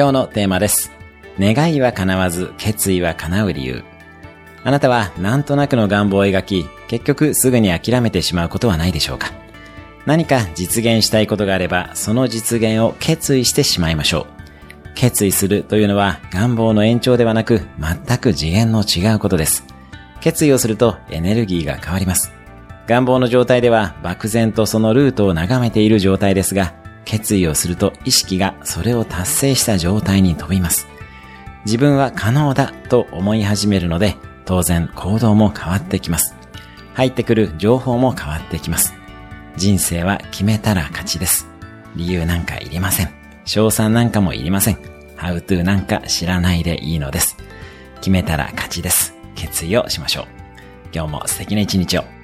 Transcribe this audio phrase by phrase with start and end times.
[0.00, 0.90] 今日のテーマです。
[1.38, 3.84] 願いは叶わず、決意は叶う理由。
[4.64, 9.30] あなたはなんとなくの願望を描き、結局すぐに諦めてしまうことはないでしょうか
[10.06, 14.26] 何か実現したいことがあれば、その実現を決意してしまいましょう。
[14.94, 19.66] 決意するというのは願望の延長ではなく、全く次元の違うことです。
[20.22, 22.32] 決意をするとエネルギーが変わります。
[22.86, 30.88] 願望の状態では漠然とそのルートを眺めている状態ですが、決意をすると意識がそれを達成した状態に飛びます。
[31.64, 36.34] 自分は可能だと思い始めるので、当然行動も変わってきます。
[36.94, 38.94] 入ってくる情報も変わってきます。
[39.56, 41.48] 人生は決めたら勝ちです。
[41.96, 43.10] 理由なんかいりません。
[43.44, 44.78] 賞賛なんかもいりません。
[45.16, 47.36] How to なんか知らないでいいのです。
[47.96, 49.14] 決めたら勝ちです。
[49.34, 50.26] 決意をしましょう。
[50.92, 52.19] 今日も素敵な一日を。